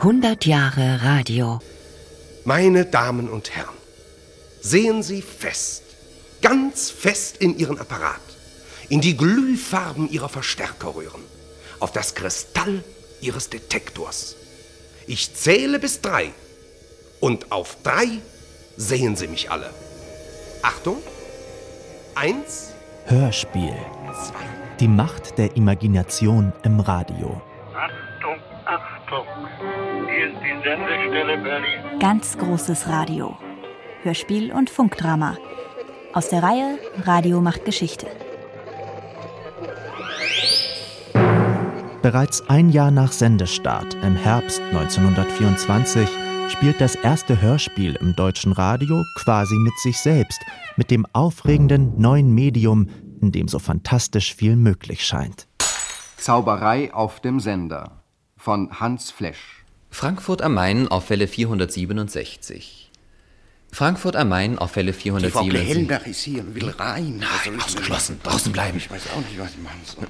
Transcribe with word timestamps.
100 0.00 0.46
Jahre 0.46 1.02
Radio. 1.02 1.58
Meine 2.44 2.86
Damen 2.86 3.28
und 3.28 3.50
Herren, 3.56 3.74
sehen 4.60 5.02
Sie 5.02 5.22
fest, 5.22 5.82
ganz 6.40 6.88
fest 6.88 7.38
in 7.38 7.58
Ihren 7.58 7.80
Apparat, 7.80 8.20
in 8.88 9.00
die 9.00 9.16
Glühfarben 9.16 10.08
Ihrer 10.08 10.28
Verstärkerröhren, 10.28 11.22
auf 11.80 11.90
das 11.90 12.14
Kristall 12.14 12.84
Ihres 13.20 13.50
Detektors. 13.50 14.36
Ich 15.08 15.34
zähle 15.34 15.80
bis 15.80 16.00
drei 16.00 16.30
und 17.18 17.50
auf 17.50 17.76
drei 17.82 18.06
sehen 18.76 19.16
Sie 19.16 19.26
mich 19.26 19.50
alle. 19.50 19.70
Achtung, 20.62 20.98
eins, 22.14 22.68
Hörspiel. 23.06 23.74
zwei. 24.12 24.76
Die 24.78 24.86
Macht 24.86 25.38
der 25.38 25.56
Imagination 25.56 26.52
im 26.62 26.78
Radio. 26.78 27.42
Achtung! 29.08 29.26
Hier 30.06 30.26
ist 30.28 30.36
die 30.42 30.68
Sendestelle 30.68 31.38
Berlin. 31.38 31.98
Ganz 31.98 32.36
großes 32.36 32.88
Radio. 32.88 33.38
Hörspiel 34.02 34.52
und 34.52 34.68
Funkdrama. 34.68 35.38
Aus 36.12 36.28
der 36.28 36.42
Reihe 36.42 36.78
Radio 37.04 37.40
macht 37.40 37.64
Geschichte. 37.64 38.06
Bereits 42.02 42.46
ein 42.50 42.68
Jahr 42.68 42.90
nach 42.90 43.12
Sendestart 43.12 43.94
im 44.02 44.14
Herbst 44.14 44.60
1924 44.72 46.08
spielt 46.48 46.80
das 46.80 46.94
erste 46.94 47.40
Hörspiel 47.40 47.96
im 47.96 48.14
deutschen 48.14 48.52
Radio 48.52 49.02
quasi 49.16 49.54
mit 49.56 49.76
sich 49.78 49.98
selbst, 49.98 50.40
mit 50.76 50.90
dem 50.90 51.06
aufregenden 51.14 51.98
neuen 51.98 52.34
Medium, 52.34 52.88
in 53.22 53.32
dem 53.32 53.48
so 53.48 53.58
fantastisch 53.58 54.34
viel 54.34 54.54
möglich 54.56 55.06
scheint. 55.06 55.48
Zauberei 56.18 56.92
auf 56.92 57.20
dem 57.20 57.40
Sender 57.40 57.97
von 58.38 58.80
Hans 58.80 59.10
Flesch. 59.10 59.64
Frankfurt 59.90 60.42
am 60.42 60.54
Main 60.54 60.88
auf 60.88 61.10
Welle 61.10 61.26
467. 61.26 62.90
Frankfurt 63.70 64.16
am 64.16 64.30
Main 64.30 64.58
auf 64.58 64.76
Welle 64.76 64.92
Die 64.92 65.28
Frau 65.30 65.42
467. 65.42 66.10
Ist 66.10 66.22
hier 66.22 66.40
und 66.42 66.54
will 66.54 66.70
rein. 66.70 67.18
Nein, 67.18 67.60
ausgeschlossen. 67.60 68.18
Draußen 68.22 68.50
bleiben. 68.50 68.78
Ich 68.78 68.90
weiß 68.90 69.02
auch 69.14 69.20
nicht, 69.20 69.38
was 69.38 69.50
ich 69.50 69.58
machen 69.58 69.80
soll. 69.84 70.06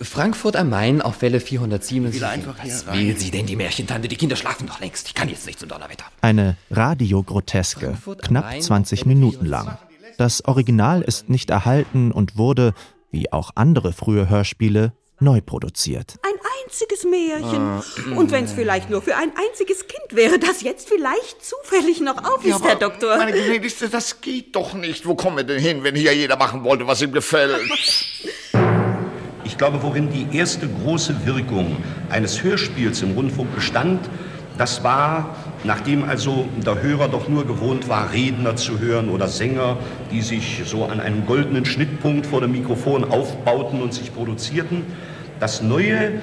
Frankfurt 0.00 0.56
am 0.56 0.70
Main 0.70 1.02
auf 1.02 1.20
Welle 1.20 1.40
477. 1.40 2.20
will 2.20 2.28
einfach 2.28 2.62
hier 2.62 2.72
Was 2.72 2.86
rein. 2.86 2.98
will 3.00 3.18
sie 3.18 3.30
denn, 3.30 3.44
die 3.46 3.56
Märchentante? 3.56 4.08
Die 4.08 4.16
Kinder 4.16 4.36
schlafen 4.36 4.66
doch 4.66 4.80
längst. 4.80 5.08
Ich 5.08 5.14
kann 5.14 5.28
jetzt 5.28 5.46
nicht 5.46 5.58
zum 5.58 5.68
Donnerwetter. 5.68 6.04
Eine 6.22 6.56
Radiogroteske, 6.70 7.98
knapp 8.22 8.44
Main 8.44 8.62
20 8.62 9.00
auf 9.00 9.06
Welle 9.06 9.14
Minuten 9.14 9.46
lang. 9.46 9.76
Das 10.16 10.44
Original 10.46 11.02
ist 11.02 11.28
nicht 11.28 11.50
erhalten 11.50 12.12
und 12.12 12.36
wurde, 12.38 12.74
wie 13.10 13.30
auch 13.32 13.50
andere 13.56 13.92
frühe 13.92 14.28
Hörspiele, 14.28 14.92
neu 15.20 15.40
produziert. 15.40 16.16
Ein 16.22 16.41
einziges 16.72 17.04
Märchen. 17.04 18.16
Und 18.16 18.30
wenn 18.30 18.44
es 18.44 18.52
vielleicht 18.52 18.88
nur 18.88 19.02
für 19.02 19.16
ein 19.16 19.32
einziges 19.36 19.86
Kind 19.86 20.16
wäre, 20.16 20.38
das 20.38 20.62
jetzt 20.62 20.88
vielleicht 20.88 21.44
zufällig 21.44 22.00
noch 22.00 22.16
auf 22.24 22.44
ist, 22.44 22.64
Herr 22.64 22.76
Doktor. 22.76 23.18
Meine 23.18 23.32
Gnädigste, 23.32 23.88
das 23.88 24.20
geht 24.20 24.56
doch 24.56 24.72
nicht. 24.72 25.06
Wo 25.06 25.14
kommen 25.14 25.36
wir 25.36 25.44
denn 25.44 25.60
hin, 25.60 25.84
wenn 25.84 25.94
hier 25.94 26.14
jeder 26.14 26.36
machen 26.36 26.64
wollte, 26.64 26.86
was 26.86 27.02
ihm 27.02 27.12
gefällt? 27.12 27.60
Ich 29.44 29.58
glaube, 29.58 29.82
worin 29.82 30.08
die 30.10 30.36
erste 30.36 30.66
große 30.66 31.26
Wirkung 31.26 31.76
eines 32.08 32.42
Hörspiels 32.42 33.02
im 33.02 33.12
Rundfunk 33.12 33.54
bestand, 33.54 34.08
das 34.56 34.82
war, 34.82 35.36
nachdem 35.64 36.04
also 36.04 36.48
der 36.64 36.80
Hörer 36.80 37.08
doch 37.08 37.28
nur 37.28 37.44
gewohnt 37.44 37.88
war, 37.88 38.12
Redner 38.12 38.56
zu 38.56 38.78
hören 38.78 39.10
oder 39.10 39.28
Sänger, 39.28 39.76
die 40.10 40.22
sich 40.22 40.62
so 40.64 40.84
an 40.84 41.00
einem 41.00 41.26
goldenen 41.26 41.66
Schnittpunkt 41.66 42.26
vor 42.26 42.40
dem 42.40 42.52
Mikrofon 42.52 43.04
aufbauten 43.04 43.82
und 43.82 43.92
sich 43.92 44.14
produzierten, 44.14 44.86
das 45.38 45.60
Neue, 45.60 46.20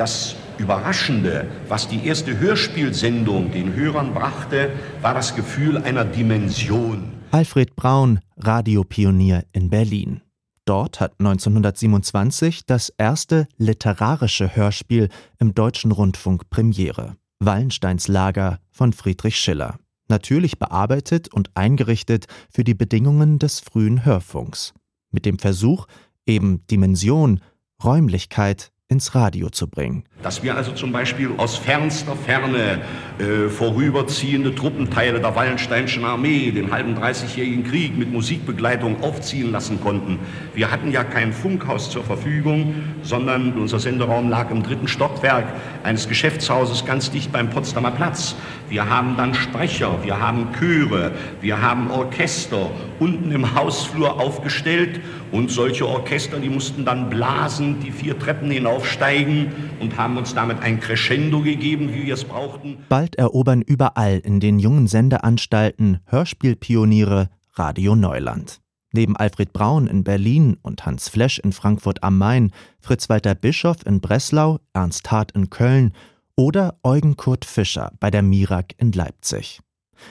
das 0.00 0.34
Überraschende, 0.56 1.46
was 1.68 1.86
die 1.86 2.06
erste 2.06 2.38
Hörspielsendung 2.40 3.52
den 3.52 3.74
Hörern 3.74 4.14
brachte, 4.14 4.70
war 5.02 5.12
das 5.12 5.36
Gefühl 5.36 5.76
einer 5.76 6.06
Dimension. 6.06 7.12
Alfred 7.32 7.76
Braun, 7.76 8.20
Radiopionier 8.38 9.44
in 9.52 9.68
Berlin. 9.68 10.22
Dort 10.64 11.00
hat 11.00 11.12
1927 11.18 12.64
das 12.64 12.88
erste 12.96 13.46
literarische 13.58 14.56
Hörspiel 14.56 15.10
im 15.38 15.52
deutschen 15.52 15.92
Rundfunk 15.92 16.48
Premiere. 16.48 17.16
Wallensteins 17.38 18.08
Lager 18.08 18.58
von 18.70 18.94
Friedrich 18.94 19.36
Schiller. 19.36 19.78
Natürlich 20.08 20.58
bearbeitet 20.58 21.28
und 21.28 21.50
eingerichtet 21.54 22.26
für 22.50 22.64
die 22.64 22.74
Bedingungen 22.74 23.38
des 23.38 23.60
frühen 23.60 24.04
Hörfunks. 24.06 24.72
Mit 25.10 25.26
dem 25.26 25.38
Versuch, 25.38 25.86
eben 26.24 26.66
Dimension, 26.68 27.40
Räumlichkeit 27.84 28.72
ins 28.90 29.14
Radio 29.14 29.48
zu 29.50 29.68
bringen. 29.68 30.02
Dass 30.22 30.42
wir 30.42 30.56
also 30.56 30.72
zum 30.72 30.90
Beispiel 30.90 31.30
aus 31.36 31.56
fernster 31.56 32.16
Ferne 32.16 32.80
äh, 33.18 33.48
vorüberziehende 33.48 34.52
Truppenteile 34.52 35.20
der 35.20 35.34
Wallensteinischen 35.36 36.04
Armee 36.04 36.50
den 36.50 36.72
halben 36.72 36.96
Dreißigjährigen 36.96 37.62
Krieg 37.62 37.96
mit 37.96 38.12
Musikbegleitung 38.12 39.00
aufziehen 39.02 39.52
lassen 39.52 39.80
konnten. 39.80 40.18
Wir 40.54 40.72
hatten 40.72 40.90
ja 40.90 41.04
kein 41.04 41.32
Funkhaus 41.32 41.88
zur 41.88 42.02
Verfügung, 42.02 42.74
sondern 43.02 43.52
unser 43.52 43.78
Senderaum 43.78 44.28
lag 44.28 44.50
im 44.50 44.64
dritten 44.64 44.88
Stockwerk 44.88 45.46
eines 45.84 46.08
Geschäftshauses 46.08 46.84
ganz 46.84 47.12
dicht 47.12 47.30
beim 47.30 47.48
Potsdamer 47.48 47.92
Platz. 47.92 48.34
Wir 48.68 48.90
haben 48.90 49.16
dann 49.16 49.34
Sprecher, 49.34 50.02
wir 50.02 50.20
haben 50.20 50.48
Chöre, 50.58 51.12
wir 51.40 51.62
haben 51.62 51.90
Orchester 51.90 52.70
unten 52.98 53.30
im 53.30 53.54
Hausflur 53.54 54.20
aufgestellt 54.20 55.00
und 55.32 55.50
solche 55.50 55.86
Orchester, 55.86 56.38
die 56.38 56.48
mussten 56.48 56.84
dann 56.84 57.08
blasen, 57.08 57.80
die 57.80 57.92
vier 57.92 58.18
Treppen 58.18 58.50
hinaufsteigen 58.80 59.52
und 59.80 59.96
haben 59.96 60.16
uns 60.16 60.34
damit 60.34 60.60
ein 60.60 60.80
Crescendo 60.80 61.42
gegeben, 61.42 61.92
wie 61.92 62.06
wir 62.06 62.14
es 62.14 62.24
brauchten. 62.24 62.78
Bald 62.88 63.16
erobern 63.16 63.62
überall 63.62 64.18
in 64.18 64.40
den 64.40 64.58
jungen 64.58 64.86
Sendeanstalten 64.86 66.00
Hörspielpioniere 66.06 67.28
Radio 67.54 67.94
Neuland. 67.94 68.60
Neben 68.92 69.16
Alfred 69.16 69.52
Braun 69.52 69.86
in 69.86 70.02
Berlin 70.02 70.56
und 70.62 70.84
Hans 70.84 71.08
Flesch 71.08 71.38
in 71.38 71.52
Frankfurt 71.52 72.02
am 72.02 72.18
Main, 72.18 72.50
Fritz-Walter 72.80 73.34
Bischoff 73.36 73.86
in 73.86 74.00
Breslau, 74.00 74.58
Ernst 74.72 75.10
Hart 75.10 75.32
in 75.32 75.48
Köln 75.48 75.92
oder 76.36 76.78
Eugen 76.82 77.16
Kurt 77.16 77.44
Fischer 77.44 77.92
bei 78.00 78.10
der 78.10 78.22
MIRAG 78.22 78.74
in 78.78 78.90
Leipzig. 78.92 79.60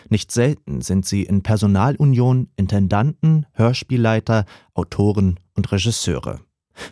Nicht 0.10 0.32
selten 0.32 0.82
sind 0.82 1.06
sie 1.06 1.24
in 1.24 1.42
Personalunion 1.42 2.48
Intendanten, 2.56 3.48
Hörspielleiter, 3.54 4.46
Autoren 4.76 5.40
und 5.56 5.72
Regisseure. 5.72 6.40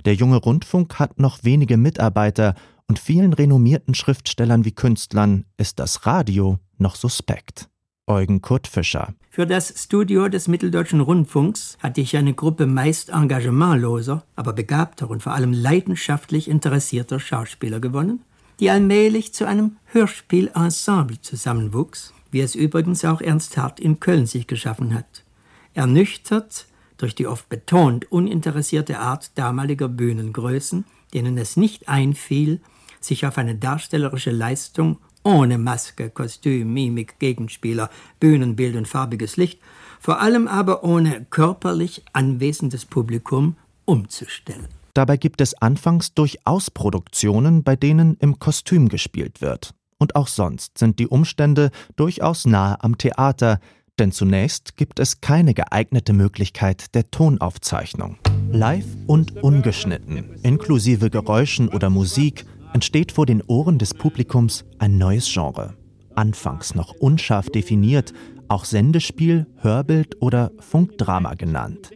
Der 0.05 0.15
junge 0.15 0.37
Rundfunk 0.37 0.99
hat 0.99 1.19
noch 1.19 1.43
wenige 1.43 1.77
Mitarbeiter 1.77 2.55
und 2.87 2.99
vielen 2.99 3.33
renommierten 3.33 3.93
Schriftstellern 3.93 4.65
wie 4.65 4.71
Künstlern 4.71 5.45
ist 5.57 5.79
das 5.79 6.05
Radio 6.05 6.59
noch 6.77 6.95
suspekt. 6.95 7.69
Eugen 8.09 8.41
Kurt 8.41 8.67
Fischer. 8.67 9.13
Für 9.29 9.45
das 9.45 9.73
Studio 9.83 10.29
des 10.29 10.47
Mitteldeutschen 10.47 11.01
Rundfunks 11.01 11.77
hatte 11.79 11.99
ich 11.99 12.15
eine 12.15 12.33
Gruppe 12.33 12.65
meist 12.65 13.09
engagementloser, 13.09 14.23
aber 14.35 14.53
begabter 14.53 15.09
und 15.09 15.21
vor 15.21 15.33
allem 15.33 15.51
leidenschaftlich 15.51 16.49
interessierter 16.49 17.19
Schauspieler 17.19 17.81
gewonnen, 17.81 18.21
die 18.61 18.69
allmählich 18.69 19.33
zu 19.33 19.45
einem 19.45 19.75
Hörspielensemble 19.91 21.21
zusammenwuchs, 21.21 22.13
wie 22.31 22.39
es 22.39 22.55
übrigens 22.55 23.03
auch 23.03 23.19
Ernst 23.19 23.57
Hart 23.57 23.79
in 23.79 23.99
Köln 23.99 24.25
sich 24.25 24.47
geschaffen 24.47 24.93
hat. 24.93 25.25
Ernüchtert 25.73 26.65
durch 26.97 27.15
die 27.15 27.27
oft 27.27 27.49
betont 27.49 28.11
uninteressierte 28.11 28.99
Art 28.99 29.31
damaliger 29.35 29.87
Bühnengrößen, 29.87 30.85
denen 31.13 31.37
es 31.37 31.57
nicht 31.57 31.87
einfiel, 31.89 32.59
sich 32.99 33.25
auf 33.25 33.37
eine 33.37 33.55
darstellerische 33.55 34.31
Leistung 34.31 34.97
ohne 35.23 35.57
Maske, 35.57 36.09
Kostüm, 36.09 36.73
Mimik, 36.73 37.19
Gegenspieler, 37.19 37.89
Bühnenbild 38.19 38.75
und 38.75 38.87
farbiges 38.87 39.37
Licht, 39.37 39.59
vor 39.99 40.21
allem 40.21 40.47
aber 40.47 40.83
ohne 40.83 41.25
körperlich 41.29 42.03
anwesendes 42.13 42.85
Publikum 42.85 43.57
umzustellen. 43.85 44.67
Dabei 44.93 45.17
gibt 45.17 45.41
es 45.41 45.53
anfangs 45.61 46.13
durchaus 46.13 46.71
Produktionen, 46.71 47.63
bei 47.63 47.75
denen 47.75 48.17
im 48.19 48.39
Kostüm 48.39 48.89
gespielt 48.89 49.41
wird. 49.41 49.73
Und 49.99 50.15
auch 50.15 50.27
sonst 50.27 50.77
sind 50.77 50.99
die 50.99 51.07
Umstände 51.07 51.71
durchaus 51.95 52.45
nahe 52.45 52.81
am 52.83 52.97
Theater, 52.97 53.59
denn 53.99 54.11
zunächst 54.11 54.77
gibt 54.77 54.99
es 54.99 55.21
keine 55.21 55.53
geeignete 55.53 56.13
Möglichkeit 56.13 56.93
der 56.95 57.09
Tonaufzeichnung. 57.09 58.17
Live 58.51 58.85
und 59.07 59.43
ungeschnitten, 59.43 60.35
inklusive 60.43 61.09
Geräuschen 61.09 61.69
oder 61.69 61.89
Musik, 61.89 62.45
entsteht 62.73 63.11
vor 63.11 63.25
den 63.25 63.41
Ohren 63.41 63.77
des 63.77 63.93
Publikums 63.93 64.65
ein 64.79 64.97
neues 64.97 65.31
Genre. 65.31 65.75
Anfangs 66.15 66.75
noch 66.75 66.93
unscharf 66.93 67.49
definiert, 67.49 68.13
auch 68.47 68.65
Sendespiel, 68.65 69.47
Hörbild 69.57 70.21
oder 70.21 70.51
Funkdrama 70.59 71.33
genannt. 71.33 71.91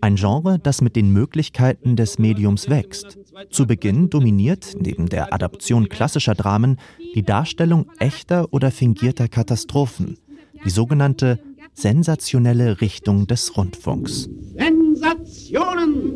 Ein 0.00 0.16
Genre, 0.16 0.58
das 0.58 0.80
mit 0.80 0.96
den 0.96 1.12
Möglichkeiten 1.12 1.96
des 1.96 2.18
Mediums 2.18 2.68
wächst. 2.68 3.18
Zu 3.50 3.66
Beginn 3.66 4.10
dominiert 4.10 4.74
neben 4.78 5.08
der 5.08 5.32
Adaption 5.32 5.88
klassischer 5.88 6.34
Dramen 6.34 6.78
die 7.14 7.22
Darstellung 7.22 7.86
echter 7.98 8.52
oder 8.52 8.70
fingierter 8.70 9.28
Katastrophen, 9.28 10.18
die 10.64 10.70
sogenannte 10.70 11.38
sensationelle 11.74 12.80
Richtung 12.80 13.26
des 13.26 13.56
Rundfunks. 13.56 14.28
Sensationen! 14.56 16.12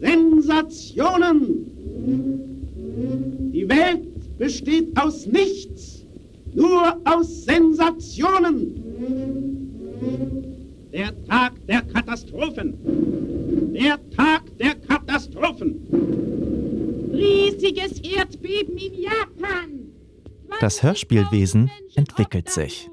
Sensationen! 0.00 1.66
Die 3.52 3.68
Welt 3.68 4.38
besteht 4.38 4.98
aus 4.98 5.26
nichts, 5.26 6.04
nur 6.54 6.96
aus 7.04 7.44
Sensationen. 7.44 8.90
Der 10.92 11.24
Tag 11.26 11.52
der 11.66 11.82
Katastrophen. 11.82 12.74
Der 13.74 13.98
Tag 14.16 14.42
der 14.58 14.74
Katastrophen. 14.74 15.76
Riesiges 17.12 18.00
Erdbeben 18.00 18.76
in 18.76 18.94
Japan. 19.02 19.80
Das 20.60 20.82
Hörspielwesen 20.82 21.70
entwickelt 22.10 22.50
sich. 22.50 22.90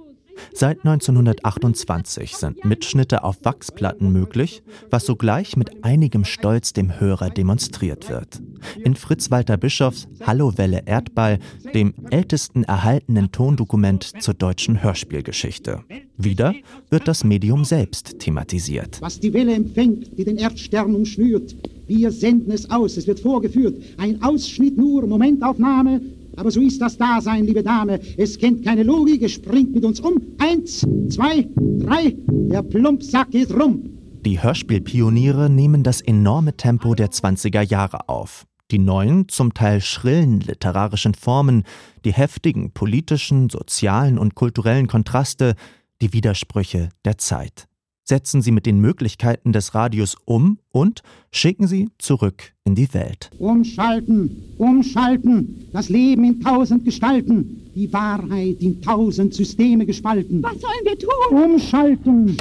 Seit 0.54 0.86
1928 0.86 2.36
sind 2.36 2.64
Mitschnitte 2.64 3.24
auf 3.24 3.44
Wachsplatten 3.44 4.14
möglich, 4.14 4.62
was 4.92 5.08
sogleich 5.08 5.58
mit 5.58 5.84
einigem 5.84 6.26
Stolz 6.26 6.74
dem 6.74 7.00
Hörer 7.00 7.32
demonstriert 7.32 8.08
wird. 8.08 8.40
In 8.84 8.96
Fritz 8.96 9.32
Walter 9.32 9.58
Bischofs 9.58 10.08
Hallowelle 10.22 10.84
Erdball, 10.86 11.40
dem 11.74 11.96
ältesten 12.12 12.64
erhaltenen 12.66 13.32
Tondokument 13.32 14.22
zur 14.22 14.36
deutschen 14.36 14.84
Hörspielgeschichte. 14.84 15.84
Wieder 16.18 16.54
wird 16.92 17.08
das 17.08 17.24
Medium 17.24 17.66
selbst 17.66 18.20
thematisiert. 18.20 19.02
Was 19.02 19.20
die 19.20 19.34
Welle 19.34 19.56
empfängt, 19.56 20.16
die 20.20 20.24
den 20.24 20.38
Erdstern 20.38 20.94
umschnürt, 20.94 21.56
wir 21.88 22.12
senden 22.12 22.52
es 22.52 22.70
aus, 22.70 22.98
es 22.98 23.08
wird 23.08 23.22
vorgeführt. 23.22 23.82
Ein 23.98 24.22
Ausschnitt 24.22 24.78
nur, 24.78 25.08
Momentaufnahme, 25.08 26.02
aber 26.38 26.52
so 26.52 26.62
ist 26.62 26.80
das 26.80 26.98
Dasein, 26.98 27.46
liebe 27.46 27.64
Dame. 27.64 28.00
Es 28.16 28.38
kennt 28.38 28.64
keine 28.64 28.84
Logik, 28.84 29.22
es 29.24 29.34
springt 29.34 29.74
mit 29.74 29.84
uns 29.84 30.00
um. 30.00 30.22
Eins, 30.38 30.86
zwei, 31.10 31.48
drei, 31.58 32.16
der 32.28 32.64
Plumpsack 32.64 33.32
geht 33.32 33.52
rum. 33.52 33.90
Die 34.26 34.42
Hörspielpioniere 34.42 35.50
nehmen 35.50 35.84
das 35.84 36.02
enorme 36.02 36.56
Tempo 36.56 36.96
der 36.96 37.10
20er 37.10 37.62
Jahre 37.62 38.08
auf. 38.08 38.46
Die 38.72 38.80
neuen, 38.80 39.30
zum 39.30 39.54
Teil 39.54 39.82
schrillen 39.82 40.42
literarischen 40.42 41.14
Formen, 41.14 41.64
die 42.06 42.14
heftigen 42.14 42.72
politischen, 42.72 43.50
sozialen 43.50 44.18
und 44.18 44.36
kulturellen 44.36 44.88
Kontraste, 44.88 45.56
die 46.02 46.14
Widersprüche 46.14 46.90
der 47.06 47.18
Zeit 47.18 47.68
setzen 48.08 48.42
Sie 48.42 48.52
mit 48.52 48.66
den 48.66 48.80
Möglichkeiten 48.80 49.52
des 49.52 49.76
Radios 49.76 50.16
um 50.26 50.60
und 50.72 51.02
schicken 51.32 51.68
Sie 51.68 51.90
zurück 51.98 52.54
in 52.64 52.76
die 52.76 52.94
Welt. 52.94 53.30
Umschalten, 53.38 54.56
umschalten, 54.58 55.68
das 55.74 55.90
Leben 55.90 56.24
in 56.24 56.42
tausend 56.42 56.86
Gestalten, 56.86 57.70
die 57.76 57.92
Wahrheit 57.92 58.58
in 58.62 58.82
tausend 58.82 59.34
Systeme 59.34 59.86
gespalten. 59.86 60.42
Was 60.42 60.60
sollen 60.60 60.86
wir 60.86 60.98
tun? 60.98 61.52
Umschalten. 61.52 62.38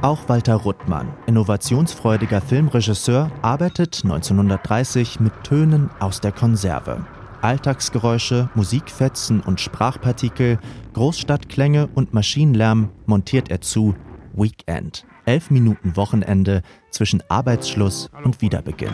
Auch 0.00 0.28
Walter 0.28 0.54
Ruttmann, 0.54 1.08
innovationsfreudiger 1.26 2.40
Filmregisseur, 2.40 3.32
arbeitet 3.42 4.00
1930 4.04 5.18
mit 5.18 5.32
Tönen 5.42 5.90
aus 5.98 6.20
der 6.20 6.30
Konserve. 6.30 7.04
Alltagsgeräusche, 7.42 8.50
Musikfetzen 8.54 9.40
und 9.40 9.60
Sprachpartikel, 9.60 10.58
Großstadtklänge 10.92 11.88
und 11.94 12.14
Maschinenlärm 12.14 12.90
montiert 13.06 13.50
er 13.50 13.60
zu 13.60 13.94
Weekend. 14.34 15.04
Elf 15.24 15.50
Minuten 15.50 15.96
Wochenende 15.96 16.62
zwischen 16.90 17.22
Arbeitsschluss 17.28 18.10
und 18.24 18.40
Wiederbeginn. 18.40 18.92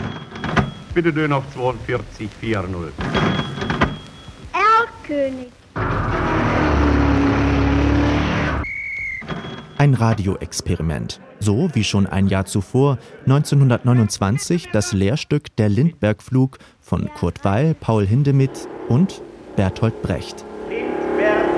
Bitte 0.94 1.12
Döner 1.12 1.36
auf 1.36 1.44
42, 1.54 2.28
4-0. 2.42 2.90
Erlkönig. 4.52 5.52
Ein 9.76 9.94
Radioexperiment. 9.94 11.20
So 11.40 11.68
wie 11.74 11.82
schon 11.82 12.06
ein 12.06 12.28
Jahr 12.28 12.44
zuvor, 12.44 12.98
1929, 13.26 14.68
das 14.72 14.92
Lehrstück 14.92 15.54
Der 15.56 15.68
Lindbergflug 15.68 16.58
von 16.80 17.12
Kurt 17.14 17.44
Weil, 17.44 17.74
Paul 17.74 18.06
Hindemith 18.06 18.68
und 18.88 19.20
Bertolt 19.56 20.00
Brecht. 20.00 20.44
Lindbergh 20.68 21.48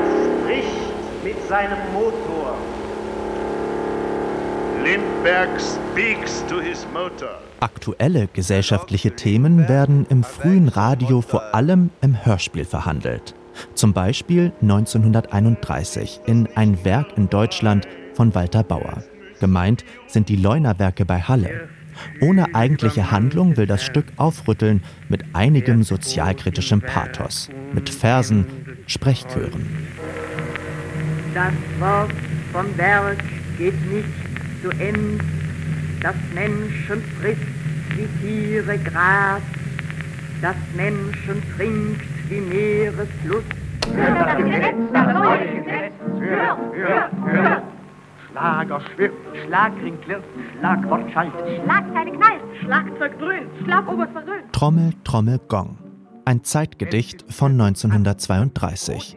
spricht 0.43 1.25
mit 1.25 1.49
seinem 1.49 1.77
Motor. 1.93 2.57
Lindbergh 4.83 5.61
speaks 5.61 6.43
to 6.49 6.59
his 6.59 6.87
motor. 6.95 7.39
Aktuelle 7.61 8.29
gesellschaftliche 8.33 9.15
Themen 9.15 9.69
werden 9.69 10.07
im 10.09 10.25
frühen 10.25 10.69
Radio 10.69 11.21
vor 11.21 11.55
allem 11.55 11.91
im 12.01 12.25
Hörspiel 12.25 12.65
verhandelt. 12.65 13.35
Zum 13.75 13.93
Beispiel 13.93 14.53
1931 14.63 16.21
in 16.27 16.49
Ein 16.55 16.83
Werk 16.85 17.17
in 17.17 17.29
Deutschland 17.29 17.87
von 18.17 18.35
Walter 18.35 18.65
Bauer. 18.65 19.05
Gemeint 19.39 19.85
sind 20.07 20.29
die 20.29 20.37
Leunerwerke 20.37 21.05
bei 21.05 21.21
Halle. 21.21 21.69
Ohne 22.21 22.55
eigentliche 22.55 23.11
Handlung 23.11 23.57
will 23.57 23.67
das 23.67 23.83
Stück 23.83 24.07
aufrütteln 24.17 24.83
mit 25.09 25.23
einigem 25.35 25.83
sozialkritischem 25.83 26.81
Pathos, 26.81 27.51
mit 27.73 27.89
Versen, 27.89 28.47
Sprechchören. 28.87 29.87
Das 31.35 31.53
Wort 31.79 32.13
vom 32.53 32.77
Werk 32.79 33.23
geht 33.59 33.75
nicht 33.93 34.09
zu 34.63 34.71
End, 34.71 35.23
das 36.01 36.15
Menschen 36.35 37.03
frisst 37.21 37.41
wie 37.97 38.27
Tiere 38.27 38.79
Gras, 38.79 39.43
das 40.41 40.57
Menschen 40.75 41.43
trinkt 41.57 42.03
wie 42.29 42.41
Meeresfluss. 42.41 43.45
Hör 43.95 44.15
das 44.15 44.37
Gesetz, 44.37 44.77
das 44.93 45.13
neue 45.13 45.63
Gesetz, 45.63 45.93
hör, 46.19 46.59
hör, 46.75 47.11
hör. 47.25 47.76
Schlager 48.37 48.81
schwirrt, 48.95 49.15
Schlagring 49.47 49.99
klirrt, 50.03 50.25
Schlagwort 50.59 51.11
schallt. 51.11 51.33
Schlagzeile 51.33 52.13
knallt, 52.13 52.43
Schlagzeug 52.63 53.19
dröhnt, 53.19 53.51
Schlagoberst 53.65 54.13
versöhnt. 54.13 54.53
Trommel, 54.53 54.93
Trommel, 55.05 55.41
Gong. 55.49 55.79
Ein 56.27 56.45
Zeitgedicht 56.45 57.25
von 57.33 57.53
1932. 57.53 59.17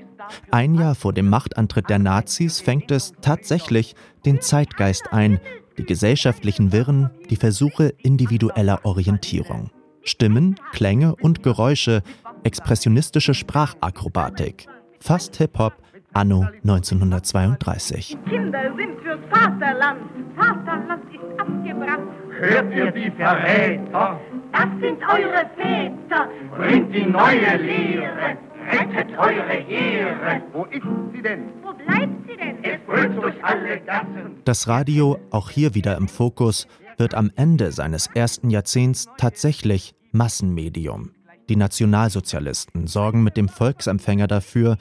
Ein 0.52 0.76
Jahr 0.76 0.96
vor 0.96 1.12
dem 1.12 1.28
Machtantritt 1.28 1.90
der 1.90 2.00
Nazis 2.00 2.62
fängt 2.62 2.92
es 2.92 3.12
tatsächlich 3.20 3.94
den 4.26 4.40
Zeitgeist 4.40 5.12
ein, 5.12 5.42
die 5.78 5.86
gesellschaftlichen 5.86 6.72
Wirren, 6.72 7.10
die 7.30 7.36
Versuche 7.36 7.94
individueller 7.98 8.86
Orientierung. 8.86 9.70
Stimmen, 10.02 10.56
Klänge 10.72 11.16
und 11.18 11.44
Geräusche, 11.44 12.04
expressionistische 12.44 13.34
Sprachakrobatik. 13.34 14.68
Fast 15.02 15.36
Hip-Hop, 15.38 15.74
anno 16.14 16.48
1932. 16.64 18.18
Kinder 18.28 18.72
sind 18.76 19.00
fürs 19.02 19.20
Vaterland, 19.30 20.00
Vaterland 20.36 21.04
ist 21.14 21.40
abgebrannt. 21.40 22.10
Hört 22.40 22.74
ihr 22.74 22.92
die 22.92 23.12
Verräter? 23.12 24.20
Das 24.52 24.70
sind 24.82 25.00
eure 25.02 25.50
Väter. 25.58 26.30
Bringt 26.58 26.94
die 26.96 27.06
neue 27.06 27.58
Lehre, 27.58 28.38
rettet 28.72 29.18
eure 29.18 29.54
Heere. 29.68 30.42
Wo 30.54 30.64
ist 30.66 30.84
sie 31.14 31.22
denn? 31.22 31.44
Wo 31.62 31.74
bleibt 31.74 32.28
sie 32.28 32.38
denn? 32.38 32.64
Es 32.64 32.80
brüllt 32.86 33.16
durch 33.18 33.44
alle 33.44 33.80
Gassen. 33.82 34.42
Das 34.46 34.68
Radio, 34.68 35.20
auch 35.32 35.50
hier 35.50 35.76
wieder 35.76 35.98
im 35.98 36.08
Fokus, 36.08 36.68
wird 36.98 37.14
am 37.14 37.32
Ende 37.36 37.72
seines 37.72 38.08
ersten 38.08 38.50
Jahrzehnts 38.50 39.08
tatsächlich 39.18 39.94
Massenmedium. 40.12 41.12
Die 41.50 41.56
Nationalsozialisten 41.56 42.88
sorgen 42.88 43.24
mit 43.24 43.36
dem 43.36 43.50
Volksempfänger 43.50 44.28
dafür, 44.28 44.78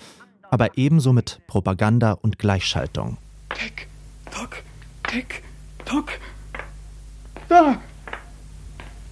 aber 0.50 0.76
ebenso 0.76 1.12
mit 1.12 1.40
Propaganda 1.46 2.12
und 2.12 2.38
Gleichschaltung. 2.38 3.18
Tick, 3.50 3.88
tock, 4.30 4.62
tick, 5.08 5.42
tock. 5.84 6.10
Da! 7.48 7.80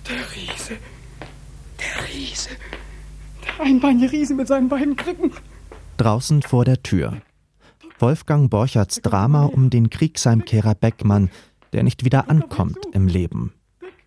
Der 0.09 0.37
Riese. 0.37 0.76
Der 1.81 2.09
Riese. 2.09 2.50
Der 3.45 3.64
einbeinige 3.64 4.12
Riese 4.12 4.35
mit 4.35 4.47
seinen 4.47 4.69
beiden 4.69 4.97
Krippen. 4.97 5.33
Draußen 5.97 6.43
vor 6.43 6.64
der 6.64 6.83
Tür. 6.83 7.21
Wolfgang 7.99 8.50
Borcherts 8.50 9.00
Drama 9.02 9.47
um 9.47 9.71
den 9.71 9.90
Kriegsheimkehrer 9.90 10.75
Beckmann, 10.75 11.31
der 11.73 11.83
nicht 11.83 12.05
wieder 12.05 12.28
ankommt 12.28 12.78
im 12.93 13.09
Leben. 13.09 13.52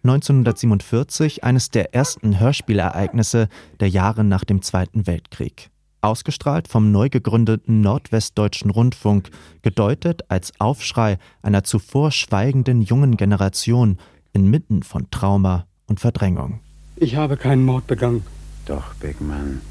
1947 0.04 1.44
eines 1.44 1.72
der 1.72 1.94
ersten 1.94 2.40
Hörspielereignisse 2.40 3.50
der 3.80 3.90
Jahre 3.90 4.24
nach 4.24 4.46
dem 4.46 4.62
Zweiten 4.62 5.08
Weltkrieg. 5.08 5.70
Ausgestrahlt 6.02 6.68
vom 6.68 6.92
neu 6.92 7.10
gegründeten 7.10 7.82
Nordwestdeutschen 7.82 8.72
Rundfunk, 8.72 9.30
gedeutet 9.62 10.24
als 10.30 10.54
Aufschrei 10.60 11.18
einer 11.42 11.64
zuvor 11.64 12.12
schweigenden 12.12 12.82
jungen 12.82 13.18
Generation 13.18 13.98
inmitten 14.34 14.84
von 14.84 15.10
Trauma 15.12 15.66
und 15.88 16.00
Verdrängung. 16.00 16.60
Ich 16.96 17.16
habe 17.16 17.38
keinen 17.38 17.66
Mord 17.66 17.88
begangen. 17.88 18.24
Doch, 18.66 18.94
Beckmann, 18.96 19.62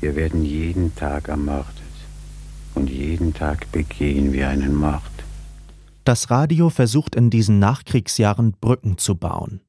wir 0.00 0.16
werden 0.16 0.44
jeden 0.44 0.94
Tag 0.94 1.28
ermordet. 1.28 1.66
Und 2.74 2.90
jeden 2.90 3.34
Tag 3.34 3.70
begehen 3.72 4.32
wir 4.32 4.48
einen 4.48 4.74
Mord. 4.74 5.02
Das 6.04 6.30
Radio 6.30 6.70
versucht 6.70 7.14
in 7.14 7.30
diesen 7.30 7.58
Nachkriegsjahren 7.58 8.54
Brücken 8.60 8.98
zu 8.98 9.16
bauen. 9.16 9.60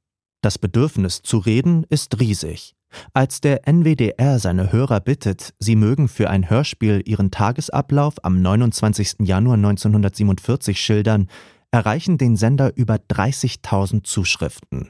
Das 0.41 0.57
Bedürfnis 0.57 1.21
zu 1.21 1.37
reden 1.37 1.85
ist 1.89 2.19
riesig. 2.19 2.75
Als 3.13 3.41
der 3.41 3.67
NWDR 3.67 4.39
seine 4.39 4.71
Hörer 4.71 4.99
bittet, 4.99 5.53
sie 5.59 5.75
mögen 5.75 6.07
für 6.07 6.29
ein 6.29 6.49
Hörspiel 6.49 7.01
ihren 7.05 7.31
Tagesablauf 7.31 8.15
am 8.23 8.41
29. 8.41 9.15
Januar 9.21 9.55
1947 9.55 10.79
schildern, 10.79 11.27
erreichen 11.71 12.17
den 12.17 12.35
Sender 12.35 12.71
über 12.75 12.95
30.000 12.95 14.03
Zuschriften. 14.03 14.89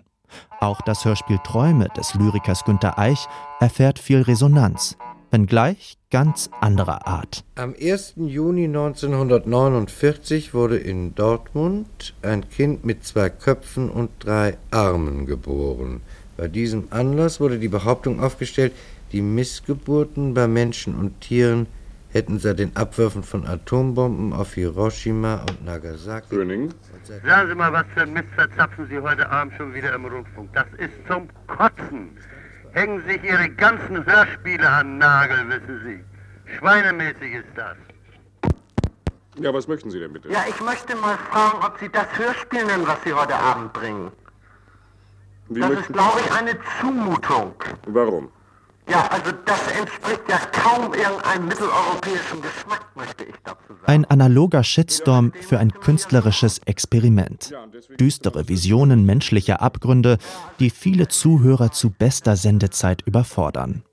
Auch 0.59 0.81
das 0.81 1.05
Hörspiel 1.05 1.39
Träume 1.43 1.87
des 1.97 2.13
Lyrikers 2.15 2.63
Günter 2.63 2.97
Eich 2.97 3.27
erfährt 3.59 3.99
viel 3.99 4.21
Resonanz, 4.21 4.97
wenngleich 5.29 5.97
ganz 6.09 6.49
anderer 6.59 7.07
Art. 7.07 7.43
Am 7.55 7.73
1. 7.79 8.13
Juni 8.17 8.65
1949 8.65 10.53
wurde 10.53 10.77
in 10.77 11.15
Dortmund 11.15 12.13
ein 12.21 12.49
Kind 12.49 12.85
mit 12.85 13.05
zwei 13.05 13.29
Köpfen 13.29 13.89
und 13.89 14.09
drei 14.19 14.57
Armen 14.71 15.25
geboren. 15.25 16.01
Bei 16.41 16.47
diesem 16.47 16.87
Anlass 16.89 17.39
wurde 17.39 17.59
die 17.59 17.67
Behauptung 17.67 18.19
aufgestellt, 18.19 18.73
die 19.11 19.21
Missgeburten 19.21 20.33
bei 20.33 20.47
Menschen 20.47 20.95
und 20.95 21.21
Tieren 21.21 21.67
hätten 22.09 22.39
seit 22.39 22.57
den 22.57 22.75
Abwürfen 22.75 23.21
von 23.21 23.45
Atombomben 23.45 24.33
auf 24.33 24.55
Hiroshima 24.55 25.45
und 25.47 25.63
Nagasaki. 25.63 26.35
Gröning. 26.35 26.73
Sagen 27.23 27.47
Sie 27.47 27.53
mal, 27.53 27.71
was 27.71 27.85
für 27.93 28.01
ein 28.01 28.13
Mist 28.13 28.29
verzapfen 28.33 28.87
Sie 28.89 28.97
heute 28.97 29.29
Abend 29.29 29.53
schon 29.55 29.71
wieder 29.75 29.93
im 29.93 30.03
Rundfunk. 30.03 30.51
Das 30.53 30.65
ist 30.79 30.95
zum 31.07 31.27
Kotzen. 31.45 32.09
Hängen 32.71 33.03
sich 33.05 33.23
Ihre 33.23 33.47
ganzen 33.47 34.03
Hörspiele 34.03 34.67
an 34.67 34.97
Nagel, 34.97 35.47
wissen 35.47 35.79
Sie. 35.85 36.55
Schweinemäßig 36.57 37.33
ist 37.33 37.53
das. 37.55 37.77
Ja, 39.37 39.53
was 39.53 39.67
möchten 39.67 39.91
Sie 39.91 39.99
denn 39.99 40.11
bitte? 40.11 40.27
Ja, 40.29 40.43
ich 40.49 40.59
möchte 40.59 40.95
mal 40.95 41.19
fragen, 41.29 41.63
ob 41.63 41.77
Sie 41.79 41.89
das 41.89 42.07
Hörspiel 42.17 42.65
nennen, 42.65 42.87
was 42.87 42.97
Sie 43.03 43.13
heute 43.13 43.35
Abend 43.35 43.73
bringen. 43.73 44.11
Wie 45.53 45.59
das 45.59 45.71
ist, 45.71 45.87
glaube 45.91 46.19
ich, 46.23 46.31
eine 46.31 46.57
Zumutung. 46.79 47.53
Warum? 47.87 48.29
Ja, 48.89 49.05
also 49.09 49.31
das 49.45 49.67
entspricht 49.77 50.21
ja 50.29 50.37
kaum 50.51 50.93
irgendeinem 50.93 51.47
mitteleuropäischen 51.47 52.41
Geschmack, 52.41 52.85
möchte 52.95 53.25
ich 53.25 53.35
dazu 53.43 53.67
sagen. 53.67 53.85
Ein 53.85 54.05
analoger 54.05 54.63
Shitstorm 54.63 55.33
für 55.41 55.59
ein 55.59 55.71
künstlerisches 55.71 56.59
Experiment. 56.65 57.53
Düstere 57.99 58.47
Visionen 58.47 59.05
menschlicher 59.05 59.61
Abgründe, 59.61 60.17
die 60.59 60.69
viele 60.69 61.09
Zuhörer 61.09 61.71
zu 61.71 61.89
bester 61.89 62.37
Sendezeit 62.37 63.01
überfordern. 63.01 63.83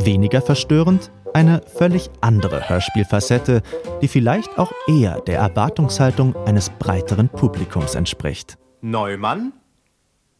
Weniger 0.00 0.40
verstörend 0.40 1.10
eine 1.34 1.62
völlig 1.76 2.10
andere 2.20 2.68
Hörspielfacette, 2.68 3.62
die 4.02 4.08
vielleicht 4.08 4.56
auch 4.56 4.72
eher 4.86 5.20
der 5.20 5.40
Erwartungshaltung 5.40 6.36
eines 6.46 6.70
breiteren 6.70 7.28
Publikums 7.28 7.94
entspricht. 7.96 8.56
Neumann, 8.80 9.52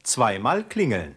zweimal 0.07 0.65
klingeln. 0.65 1.17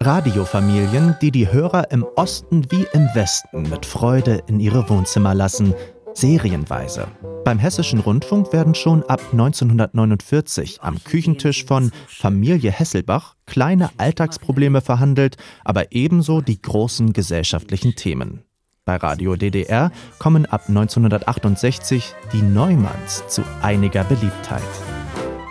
Radiofamilien, 0.00 1.16
die 1.20 1.30
die 1.30 1.50
Hörer 1.50 1.90
im 1.90 2.04
Osten 2.16 2.70
wie 2.70 2.86
im 2.92 3.08
Westen 3.14 3.62
mit 3.68 3.84
Freude 3.84 4.42
in 4.46 4.60
ihre 4.60 4.88
Wohnzimmer 4.88 5.34
lassen, 5.34 5.74
serienweise. 6.14 7.08
Beim 7.44 7.58
Hessischen 7.58 8.00
Rundfunk 8.00 8.52
werden 8.52 8.74
schon 8.74 9.02
ab 9.04 9.20
1949 9.32 10.78
am 10.80 11.02
Küchentisch 11.02 11.64
von 11.64 11.92
Familie 12.06 12.70
Hesselbach 12.70 13.36
kleine 13.46 13.90
Alltagsprobleme 13.98 14.80
verhandelt, 14.80 15.36
aber 15.64 15.92
ebenso 15.92 16.40
die 16.40 16.60
großen 16.60 17.12
gesellschaftlichen 17.12 17.94
Themen. 17.96 18.42
Bei 18.84 18.96
Radio 18.96 19.34
DDR 19.34 19.90
kommen 20.18 20.46
ab 20.46 20.68
1968 20.68 22.14
die 22.32 22.42
Neumanns 22.42 23.24
zu 23.26 23.42
einiger 23.60 24.04
Beliebtheit. 24.04 24.62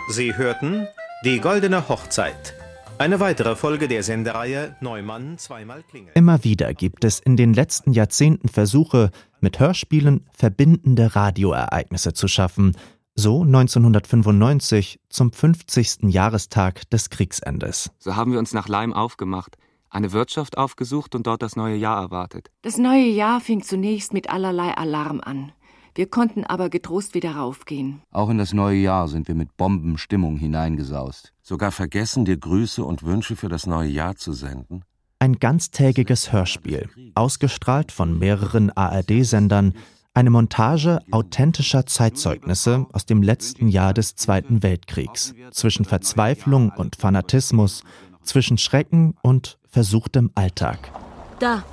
Sie 0.08 0.34
hörten 0.34 0.86
Die 1.24 1.40
Goldene 1.40 1.88
Hochzeit. 1.88 2.54
Eine 2.98 3.20
weitere 3.20 3.56
Folge 3.56 3.88
der 3.88 4.02
Sendereihe 4.02 4.76
Neumann 4.80 5.38
zweimal 5.38 5.82
klingeln. 5.82 6.12
Immer 6.14 6.44
wieder 6.44 6.74
gibt 6.74 7.04
es 7.04 7.20
in 7.20 7.38
den 7.38 7.54
letzten 7.54 7.94
Jahrzehnten 7.94 8.48
Versuche, 8.48 9.10
mit 9.40 9.58
Hörspielen 9.58 10.26
verbindende 10.32 11.16
Radioereignisse 11.16 12.12
zu 12.12 12.28
schaffen, 12.28 12.76
so 13.14 13.42
1995 13.42 15.00
zum 15.08 15.32
50. 15.32 16.02
Jahrestag 16.02 16.88
des 16.90 17.08
Kriegsendes. 17.08 17.90
So 17.98 18.14
haben 18.14 18.32
wir 18.32 18.38
uns 18.38 18.52
nach 18.52 18.68
Leim 18.68 18.92
aufgemacht, 18.92 19.56
eine 19.88 20.12
Wirtschaft 20.12 20.58
aufgesucht 20.58 21.14
und 21.14 21.26
dort 21.26 21.40
das 21.40 21.56
neue 21.56 21.76
Jahr 21.76 21.98
erwartet. 22.02 22.50
Das 22.60 22.76
neue 22.76 23.08
Jahr 23.08 23.40
fing 23.40 23.62
zunächst 23.62 24.12
mit 24.12 24.28
allerlei 24.28 24.76
Alarm 24.76 25.22
an. 25.22 25.52
Wir 25.96 26.06
konnten 26.06 26.44
aber 26.44 26.68
getrost 26.68 27.14
wieder 27.14 27.36
raufgehen. 27.36 28.02
Auch 28.12 28.28
in 28.28 28.36
das 28.36 28.52
neue 28.52 28.76
Jahr 28.76 29.08
sind 29.08 29.28
wir 29.28 29.34
mit 29.34 29.56
Bombenstimmung 29.56 30.36
hineingesaust. 30.36 31.32
Sogar 31.42 31.72
vergessen, 31.72 32.26
dir 32.26 32.36
Grüße 32.36 32.84
und 32.84 33.02
Wünsche 33.02 33.34
für 33.34 33.48
das 33.48 33.66
neue 33.66 33.88
Jahr 33.88 34.14
zu 34.14 34.34
senden? 34.34 34.82
Ein 35.20 35.38
ganztägiges 35.38 36.32
Hörspiel, 36.32 36.90
ausgestrahlt 37.14 37.92
von 37.92 38.18
mehreren 38.18 38.70
ARD-Sendern, 38.76 39.72
eine 40.12 40.28
Montage 40.28 40.98
authentischer 41.12 41.86
Zeitzeugnisse 41.86 42.84
aus 42.92 43.06
dem 43.06 43.22
letzten 43.22 43.68
Jahr 43.68 43.94
des 43.94 44.16
Zweiten 44.16 44.62
Weltkriegs, 44.62 45.34
zwischen 45.50 45.86
Verzweiflung 45.86 46.72
und 46.76 46.96
Fanatismus, 46.96 47.84
zwischen 48.22 48.58
Schrecken 48.58 49.14
und 49.22 49.58
versuchtem 49.66 50.30
Alltag. 50.34 50.92
Da, 51.38 51.64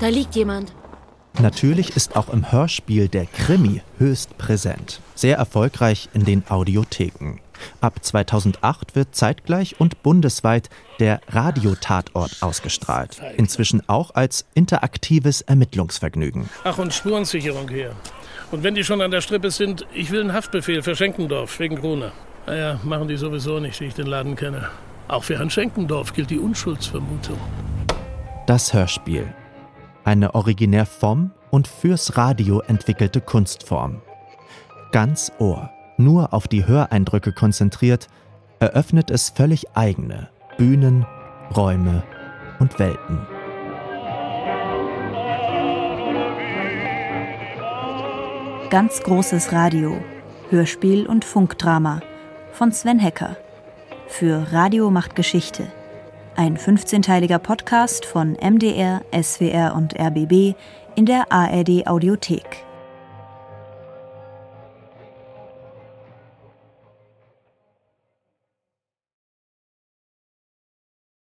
da 0.00 0.08
liegt 0.08 0.36
jemand. 0.36 0.74
Natürlich 1.40 1.94
ist 1.94 2.16
auch 2.16 2.30
im 2.30 2.50
Hörspiel 2.50 3.06
der 3.06 3.26
Krimi 3.26 3.80
höchst 3.98 4.36
präsent, 4.38 5.00
sehr 5.14 5.36
erfolgreich 5.36 6.08
in 6.12 6.24
den 6.24 6.42
Audiotheken. 6.48 7.38
Ab 7.80 8.04
2008 8.04 8.96
wird 8.96 9.14
zeitgleich 9.14 9.76
und 9.78 10.02
bundesweit 10.02 10.68
der 10.98 11.20
Radiotatort 11.28 12.38
ausgestrahlt, 12.40 13.20
inzwischen 13.36 13.88
auch 13.88 14.14
als 14.14 14.46
interaktives 14.54 15.40
Ermittlungsvergnügen. 15.42 16.48
Ach, 16.64 16.78
und 16.78 16.92
Spurensicherung 16.92 17.68
hier. 17.68 17.94
Und 18.50 18.64
wenn 18.64 18.74
die 18.74 18.82
schon 18.82 19.00
an 19.00 19.12
der 19.12 19.20
Strippe 19.20 19.52
sind, 19.52 19.86
ich 19.94 20.10
will 20.10 20.22
einen 20.22 20.32
Haftbefehl 20.32 20.82
für 20.82 20.96
Schenkendorf 20.96 21.60
wegen 21.60 21.76
Krone. 21.76 22.12
Naja, 22.46 22.80
machen 22.82 23.06
die 23.06 23.16
sowieso 23.16 23.60
nicht, 23.60 23.78
wie 23.80 23.86
ich 23.86 23.94
den 23.94 24.06
Laden 24.06 24.34
kenne. 24.34 24.70
Auch 25.06 25.22
für 25.22 25.38
Herrn 25.38 25.50
Schenkendorf 25.50 26.12
gilt 26.14 26.30
die 26.30 26.38
Unschuldsvermutung. 26.38 27.38
Das 28.46 28.72
Hörspiel. 28.72 29.32
Eine 30.08 30.34
originär 30.34 30.86
vom 30.86 31.32
und 31.50 31.68
fürs 31.68 32.16
Radio 32.16 32.60
entwickelte 32.60 33.20
Kunstform. 33.20 34.00
Ganz 34.90 35.30
Ohr, 35.38 35.68
nur 35.98 36.32
auf 36.32 36.48
die 36.48 36.66
Höreindrücke 36.66 37.34
konzentriert, 37.34 38.08
eröffnet 38.58 39.10
es 39.10 39.28
völlig 39.28 39.76
eigene 39.76 40.30
Bühnen, 40.56 41.04
Räume 41.54 42.04
und 42.58 42.78
Welten. 42.78 43.18
Ganz 48.70 49.02
großes 49.02 49.52
Radio, 49.52 49.94
Hörspiel 50.48 51.06
und 51.06 51.26
Funkdrama 51.26 52.00
von 52.52 52.72
Sven 52.72 52.98
Hecker. 52.98 53.36
Für 54.06 54.52
Radio 54.52 54.90
macht 54.90 55.14
Geschichte. 55.16 55.70
Ein 56.38 56.56
15-teiliger 56.56 57.40
Podcast 57.40 58.06
von 58.06 58.34
MDR, 58.34 59.02
SWR 59.10 59.74
und 59.74 59.98
RBB 59.98 60.54
in 60.94 61.04
der 61.04 61.32
ARD 61.32 61.88
Audiothek. 61.88 62.67